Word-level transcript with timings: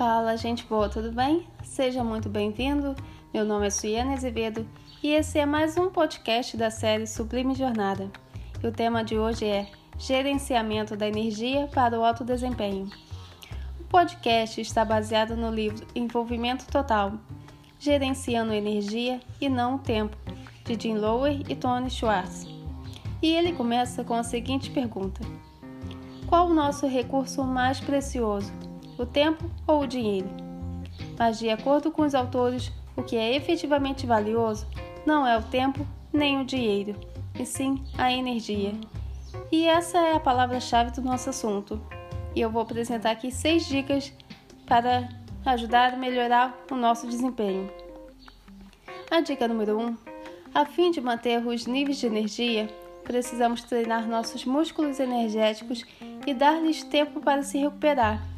Fala, 0.00 0.34
gente 0.34 0.64
boa, 0.64 0.88
tudo 0.88 1.12
bem? 1.12 1.46
Seja 1.62 2.02
muito 2.02 2.26
bem-vindo. 2.26 2.96
Meu 3.34 3.44
nome 3.44 3.66
é 3.66 3.70
Suiane 3.70 4.14
Azevedo 4.14 4.66
e 5.02 5.08
esse 5.08 5.38
é 5.38 5.44
mais 5.44 5.76
um 5.76 5.90
podcast 5.90 6.56
da 6.56 6.70
série 6.70 7.06
Sublime 7.06 7.54
Jornada. 7.54 8.10
E 8.62 8.66
o 8.66 8.72
tema 8.72 9.04
de 9.04 9.18
hoje 9.18 9.44
é 9.44 9.70
Gerenciamento 9.98 10.96
da 10.96 11.06
Energia 11.06 11.66
para 11.66 12.00
o 12.00 12.02
Alto 12.02 12.24
Desempenho. 12.24 12.88
O 13.78 13.84
podcast 13.90 14.58
está 14.58 14.86
baseado 14.86 15.36
no 15.36 15.50
livro 15.50 15.86
Envolvimento 15.94 16.66
Total 16.68 17.12
Gerenciando 17.78 18.54
Energia 18.54 19.20
e 19.38 19.50
Não 19.50 19.74
o 19.74 19.80
Tempo, 19.80 20.16
de 20.64 20.80
Jim 20.80 20.96
Lower 20.96 21.42
e 21.46 21.54
Tony 21.54 21.90
Schwartz. 21.90 22.46
E 23.20 23.34
ele 23.34 23.52
começa 23.52 24.02
com 24.02 24.14
a 24.14 24.22
seguinte 24.22 24.70
pergunta: 24.70 25.20
Qual 26.26 26.46
o 26.48 26.54
nosso 26.54 26.86
recurso 26.86 27.44
mais 27.44 27.80
precioso, 27.80 28.50
o 29.02 29.06
tempo 29.06 29.50
ou 29.66 29.82
o 29.82 29.86
dinheiro? 29.86 30.28
Mas, 31.18 31.38
de 31.38 31.50
acordo 31.50 31.90
com 31.90 32.02
os 32.02 32.14
autores, 32.14 32.72
o 32.96 33.02
que 33.02 33.16
é 33.16 33.34
efetivamente 33.34 34.06
valioso 34.06 34.66
não 35.06 35.26
é 35.26 35.36
o 35.38 35.42
tempo 35.42 35.86
nem 36.12 36.40
o 36.40 36.44
dinheiro, 36.44 36.94
e 37.38 37.46
sim 37.46 37.82
a 37.96 38.12
energia. 38.12 38.72
E 39.50 39.66
essa 39.66 39.98
é 39.98 40.14
a 40.14 40.20
palavra-chave 40.20 40.90
do 40.92 41.02
nosso 41.02 41.30
assunto. 41.30 41.80
E 42.34 42.40
eu 42.40 42.50
vou 42.50 42.62
apresentar 42.62 43.12
aqui 43.12 43.30
seis 43.30 43.66
dicas 43.66 44.12
para 44.66 45.08
ajudar 45.44 45.94
a 45.94 45.96
melhorar 45.96 46.56
o 46.70 46.74
nosso 46.74 47.06
desempenho. 47.06 47.70
A 49.10 49.20
dica 49.20 49.48
número 49.48 49.78
1: 49.78 49.82
um, 49.82 49.96
a 50.54 50.64
fim 50.64 50.90
de 50.90 51.00
manter 51.00 51.44
os 51.44 51.66
níveis 51.66 51.98
de 51.98 52.06
energia, 52.06 52.68
precisamos 53.02 53.62
treinar 53.62 54.06
nossos 54.06 54.44
músculos 54.44 55.00
energéticos 55.00 55.84
e 56.26 56.32
dar-lhes 56.34 56.84
tempo 56.84 57.20
para 57.20 57.42
se 57.42 57.58
recuperar. 57.58 58.29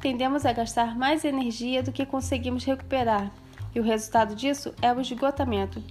Tendemos 0.00 0.46
a 0.46 0.52
gastar 0.52 0.96
mais 0.96 1.24
energia 1.24 1.82
do 1.82 1.92
que 1.92 2.06
conseguimos 2.06 2.64
recuperar, 2.64 3.30
e 3.74 3.80
o 3.80 3.82
resultado 3.82 4.34
disso 4.34 4.74
é 4.80 4.92
o 4.92 5.00
esgotamento. 5.00 5.82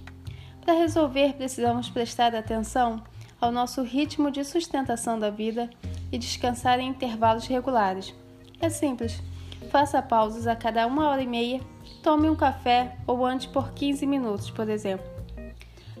Para 0.64 0.74
resolver, 0.74 1.34
precisamos 1.34 1.88
prestar 1.88 2.34
atenção 2.34 3.02
ao 3.40 3.52
nosso 3.52 3.82
ritmo 3.82 4.30
de 4.30 4.44
sustentação 4.44 5.18
da 5.18 5.30
vida 5.30 5.70
e 6.12 6.18
descansar 6.18 6.80
em 6.80 6.88
intervalos 6.88 7.46
regulares. 7.46 8.14
É 8.60 8.68
simples. 8.68 9.22
Faça 9.70 10.02
pausas 10.02 10.46
a 10.46 10.56
cada 10.56 10.86
uma 10.86 11.08
hora 11.08 11.22
e 11.22 11.26
meia, 11.26 11.60
tome 12.02 12.28
um 12.28 12.34
café 12.34 12.96
ou 13.06 13.24
ande 13.24 13.48
por 13.48 13.72
15 13.72 14.04
minutos, 14.06 14.50
por 14.50 14.68
exemplo. 14.68 15.06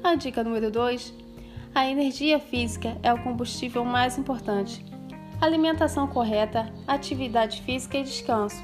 A 0.02 0.16
dica 0.16 0.42
número 0.42 0.70
2: 0.70 1.14
a 1.74 1.86
energia 1.86 2.40
física 2.40 2.96
é 3.02 3.12
o 3.12 3.22
combustível 3.22 3.84
mais 3.84 4.18
importante. 4.18 4.89
Alimentação 5.40 6.06
correta, 6.06 6.72
atividade 6.86 7.62
física 7.62 7.98
e 7.98 8.02
descanso. 8.02 8.62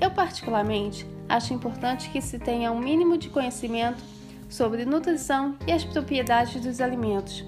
Eu, 0.00 0.10
particularmente, 0.10 1.06
acho 1.28 1.52
importante 1.52 2.10
que 2.10 2.20
se 2.20 2.38
tenha 2.38 2.70
um 2.70 2.78
mínimo 2.78 3.18
de 3.18 3.28
conhecimento 3.28 4.02
sobre 4.48 4.84
nutrição 4.84 5.56
e 5.66 5.72
as 5.72 5.84
propriedades 5.84 6.62
dos 6.62 6.80
alimentos. 6.80 7.44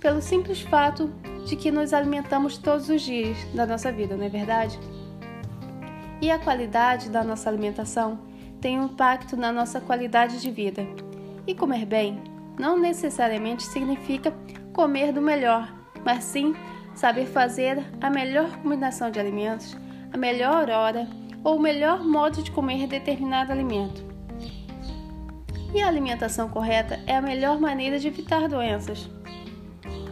Pelo 0.00 0.22
simples 0.22 0.60
fato 0.60 1.12
de 1.46 1.56
que 1.56 1.70
nos 1.70 1.92
alimentamos 1.92 2.58
todos 2.58 2.88
os 2.88 3.02
dias 3.02 3.36
da 3.52 3.66
nossa 3.66 3.90
vida, 3.90 4.16
não 4.16 4.24
é 4.24 4.28
verdade? 4.28 4.78
e 6.22 6.30
a 6.30 6.38
qualidade 6.38 7.10
da 7.10 7.24
nossa 7.24 7.50
alimentação 7.50 8.20
tem 8.60 8.78
um 8.78 8.84
impacto 8.84 9.36
na 9.36 9.50
nossa 9.50 9.80
qualidade 9.80 10.40
de 10.40 10.52
vida. 10.52 10.86
E 11.44 11.52
comer 11.52 11.84
bem 11.84 12.22
não 12.56 12.78
necessariamente 12.78 13.64
significa 13.64 14.32
comer 14.72 15.12
do 15.12 15.20
melhor, 15.20 15.74
mas 16.04 16.22
sim 16.22 16.54
saber 16.94 17.26
fazer 17.26 17.82
a 18.00 18.10
melhor 18.10 18.56
combinação 18.58 19.10
de 19.10 19.18
alimentos, 19.18 19.76
a 20.12 20.16
melhor 20.16 20.70
hora 20.70 21.08
ou 21.44 21.56
o 21.56 21.60
melhor 21.60 22.04
modo 22.04 22.42
de 22.42 22.50
comer 22.50 22.86
determinado 22.86 23.52
alimento. 23.52 24.04
E 25.74 25.80
a 25.80 25.88
alimentação 25.88 26.48
correta 26.48 27.00
é 27.06 27.16
a 27.16 27.22
melhor 27.22 27.58
maneira 27.58 27.98
de 27.98 28.08
evitar 28.08 28.48
doenças. 28.48 29.08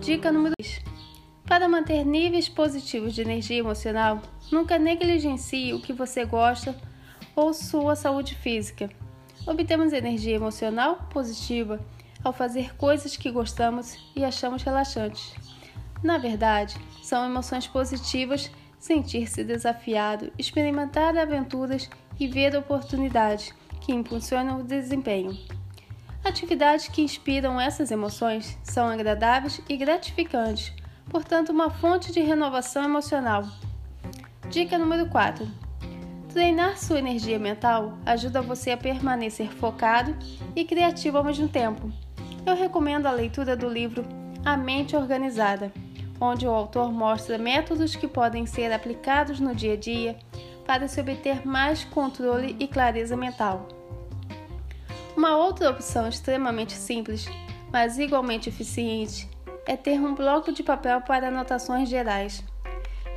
Dica 0.01 0.33
número 0.33 0.55
2: 0.59 0.83
Para 1.47 1.69
manter 1.69 2.05
níveis 2.05 2.49
positivos 2.49 3.15
de 3.15 3.21
energia 3.21 3.59
emocional, 3.59 4.23
Nunca 4.51 4.79
negligencie 4.79 5.73
o 5.73 5.81
que 5.81 5.93
você 5.93 6.25
gosta 6.25 6.75
ou 7.37 7.55
sua 7.55 7.95
saúde 7.95 8.35
física. 8.35 8.91
Obtemos 9.47 9.93
energia 9.93 10.35
emocional 10.35 11.09
positiva 11.11 11.81
ao 12.23 12.33
fazer 12.33 12.75
coisas 12.77 13.17
que 13.17 13.31
gostamos 13.31 13.97
e 14.15 14.25
achamos 14.25 14.63
relaxantes. 14.63 15.35
Na 16.03 16.19
verdade, 16.19 16.77
são 17.03 17.25
emoções 17.25 17.67
positivas 17.67 18.51
sentir-se 18.79 19.45
desafiado, 19.45 20.33
experimentar 20.39 21.17
aventuras 21.17 21.89
e 22.19 22.27
ver 22.27 22.57
oportunidades 22.57 23.53
que 23.81 23.93
impulsionam 23.93 24.61
o 24.61 24.65
desempenho. 24.65 25.37
Atividades 26.25 26.89
que 26.89 27.03
inspiram 27.03 27.61
essas 27.61 27.91
emoções 27.91 28.59
são 28.63 28.89
agradáveis 28.89 29.61
e 29.69 29.77
gratificantes, 29.77 30.73
portanto, 31.09 31.51
uma 31.51 31.71
fonte 31.71 32.13
de 32.13 32.21
renovação 32.21 32.85
emocional. 32.85 33.45
Dica 34.51 34.79
número 34.79 35.07
4. 35.09 35.47
Treinar 36.31 36.79
sua 36.79 36.99
energia 36.99 37.39
mental 37.39 37.99
ajuda 38.07 38.41
você 38.41 38.71
a 38.71 38.77
permanecer 38.77 39.51
focado 39.51 40.17
e 40.55 40.65
criativo 40.65 41.19
ao 41.19 41.25
mesmo 41.25 41.49
tempo. 41.49 41.91
Eu 42.47 42.55
recomendo 42.55 43.07
a 43.07 43.13
leitura 43.13 43.57
do 43.57 43.69
livro 43.69 44.05
A 44.45 44.57
Mente 44.57 44.95
Organizada, 44.95 45.73
onde 46.21 46.47
o 46.47 46.51
autor 46.51 46.93
mostra 46.93 47.39
métodos 47.39 47.97
que 47.97 48.07
podem 48.07 48.45
ser 48.47 48.73
aplicados 48.73 49.41
no 49.41 49.55
dia 49.55 49.73
a 49.73 49.77
dia 49.77 50.17
para 50.67 50.87
se 50.87 51.01
obter 51.01 51.47
mais 51.47 51.85
controle 51.85 52.55
e 52.61 52.69
clareza 52.69 53.17
mental. 53.17 53.67
Uma 55.17 55.37
outra 55.37 55.71
opção 55.71 56.09
extremamente 56.09 56.73
simples, 56.73 57.29
mas 57.73 57.99
igualmente 57.99 58.49
eficiente, 58.49 59.29
é 59.67 59.77
ter 59.77 60.01
um 60.01 60.15
bloco 60.15 60.53
de 60.53 60.63
papel 60.63 61.01
para 61.01 61.29
anotações 61.29 61.89
gerais. 61.89 62.45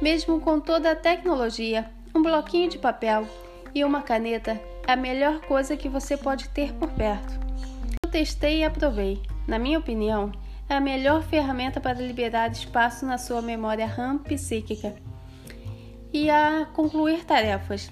Mesmo 0.02 0.40
com 0.40 0.60
toda 0.60 0.92
a 0.92 0.96
tecnologia, 0.96 1.90
um 2.16 2.22
bloquinho 2.22 2.70
de 2.70 2.78
papel 2.78 3.28
e 3.74 3.84
uma 3.84 4.02
caneta 4.02 4.60
é 4.88 4.94
a 4.94 4.96
melhor 4.96 5.40
coisa 5.42 5.78
que 5.78 5.90
você 5.90 6.18
pode 6.18 6.50
ter 6.50 6.74
por 6.74 6.92
perto. 6.92 7.40
Eu 8.04 8.12
testei 8.12 8.60
e 8.60 8.64
aprovei. 8.64 9.22
Na 9.48 9.58
minha 9.58 9.80
opinião, 9.80 10.32
é 10.74 10.78
a 10.78 10.82
melhor 10.82 11.22
ferramenta 11.22 11.80
para 11.80 12.02
liberar 12.02 12.52
espaço 12.52 13.06
na 13.06 13.20
sua 13.20 13.44
memória 13.44 13.86
RAM 13.86 14.18
psíquica 14.18 14.96
e 16.12 16.32
a 16.32 16.66
concluir 16.74 17.24
tarefas. 17.26 17.92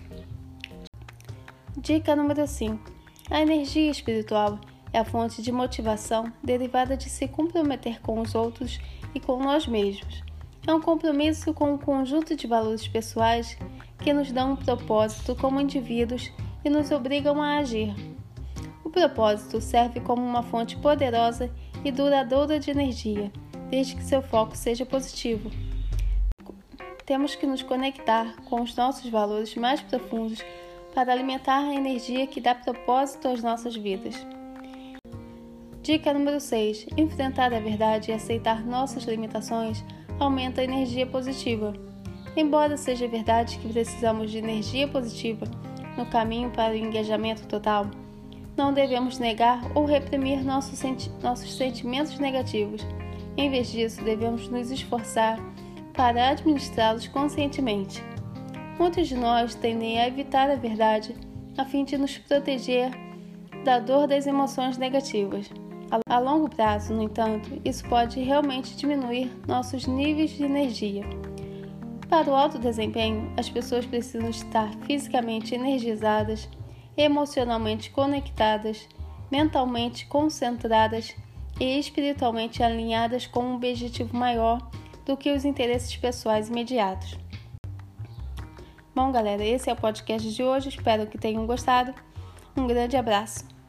Dica 1.77 2.15
número 2.15 2.47
5: 2.47 2.91
A 3.29 3.39
energia 3.39 3.91
espiritual 3.91 4.59
é 4.91 4.97
a 4.97 5.05
fonte 5.05 5.43
de 5.43 5.51
motivação 5.51 6.33
derivada 6.43 6.97
de 6.97 7.07
se 7.07 7.27
comprometer 7.27 8.01
com 8.01 8.19
os 8.19 8.33
outros 8.33 8.79
e 9.13 9.19
com 9.19 9.37
nós 9.37 9.67
mesmos. 9.67 10.23
É 10.65 10.73
um 10.73 10.81
compromisso 10.81 11.53
com 11.53 11.73
um 11.73 11.77
conjunto 11.77 12.35
de 12.35 12.47
valores 12.47 12.87
pessoais 12.87 13.59
que 13.99 14.11
nos 14.11 14.31
dão 14.31 14.53
um 14.53 14.55
propósito 14.55 15.35
como 15.35 15.61
indivíduos 15.61 16.31
e 16.65 16.69
nos 16.69 16.89
obrigam 16.89 17.39
a 17.39 17.57
agir. 17.57 17.93
O 18.83 18.89
propósito 18.89 19.61
serve 19.61 19.99
como 19.99 20.23
uma 20.23 20.41
fonte 20.41 20.75
poderosa 20.77 21.51
e 21.83 21.91
duradoura 21.91 22.59
de 22.59 22.71
energia, 22.71 23.31
desde 23.69 23.95
que 23.95 24.03
seu 24.03 24.21
foco 24.21 24.55
seja 24.55 24.85
positivo. 24.85 25.51
Temos 27.05 27.35
que 27.35 27.45
nos 27.45 27.63
conectar 27.63 28.35
com 28.45 28.61
os 28.61 28.75
nossos 28.75 29.09
valores 29.09 29.55
mais 29.55 29.81
profundos 29.81 30.43
para 30.93 31.11
alimentar 31.11 31.59
a 31.59 31.73
energia 31.73 32.27
que 32.27 32.41
dá 32.41 32.53
propósito 32.53 33.27
às 33.27 33.41
nossas 33.41 33.75
vidas. 33.75 34.15
Dica 35.81 36.13
número 36.13 36.39
6: 36.39 36.87
Enfrentar 36.95 37.53
a 37.53 37.59
verdade 37.59 38.11
e 38.11 38.13
aceitar 38.13 38.63
nossas 38.65 39.03
limitações 39.03 39.83
aumenta 40.19 40.61
a 40.61 40.63
energia 40.63 41.07
positiva. 41.07 41.73
Embora 42.35 42.77
seja 42.77 43.07
verdade 43.07 43.57
que 43.57 43.67
precisamos 43.67 44.31
de 44.31 44.37
energia 44.37 44.87
positiva 44.87 45.45
no 45.97 46.05
caminho 46.05 46.49
para 46.51 46.73
o 46.73 46.77
engajamento 46.77 47.47
total, 47.47 47.89
não 48.57 48.73
devemos 48.73 49.17
negar 49.19 49.61
ou 49.75 49.85
reprimir 49.85 50.43
nossos, 50.43 50.77
senti 50.77 51.09
nossos 51.21 51.55
sentimentos 51.55 52.19
negativos. 52.19 52.85
Em 53.37 53.49
vez 53.49 53.71
disso, 53.71 54.03
devemos 54.03 54.47
nos 54.49 54.71
esforçar 54.71 55.39
para 55.93 56.29
administrá-los 56.29 57.07
conscientemente. 57.07 58.03
Muitos 58.77 59.07
de 59.07 59.15
nós 59.15 59.55
tendem 59.55 59.99
a 59.99 60.07
evitar 60.07 60.49
a 60.49 60.55
verdade 60.55 61.15
a 61.57 61.65
fim 61.65 61.83
de 61.83 61.97
nos 61.97 62.17
proteger 62.17 62.91
da 63.63 63.79
dor 63.79 64.07
das 64.07 64.25
emoções 64.25 64.77
negativas. 64.77 65.49
A 66.07 66.19
longo 66.19 66.49
prazo, 66.49 66.93
no 66.93 67.03
entanto, 67.03 67.61
isso 67.65 67.83
pode 67.87 68.21
realmente 68.21 68.75
diminuir 68.77 69.29
nossos 69.45 69.85
níveis 69.85 70.31
de 70.31 70.43
energia. 70.43 71.03
Para 72.07 72.29
o 72.29 72.35
alto 72.35 72.57
desempenho, 72.57 73.31
as 73.37 73.49
pessoas 73.49 73.85
precisam 73.85 74.29
estar 74.29 74.69
fisicamente 74.85 75.53
energizadas, 75.53 76.49
emocionalmente 77.01 77.89
conectadas, 77.89 78.87
mentalmente 79.31 80.05
concentradas 80.05 81.15
e 81.59 81.79
espiritualmente 81.79 82.63
alinhadas 82.63 83.25
com 83.25 83.43
um 83.43 83.55
objetivo 83.55 84.15
maior 84.15 84.59
do 85.05 85.17
que 85.17 85.31
os 85.31 85.45
interesses 85.45 85.95
pessoais 85.95 86.49
imediatos. 86.49 87.17
Bom, 88.93 89.11
galera, 89.11 89.43
esse 89.43 89.69
é 89.69 89.73
o 89.73 89.75
podcast 89.75 90.29
de 90.33 90.43
hoje. 90.43 90.69
Espero 90.69 91.07
que 91.07 91.17
tenham 91.17 91.45
gostado. 91.45 91.93
Um 92.55 92.67
grande 92.67 92.97
abraço. 92.97 93.60